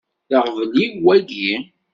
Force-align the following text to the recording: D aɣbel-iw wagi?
D 0.29 0.31
aɣbel-iw 0.39 0.93
wagi? 1.03 1.53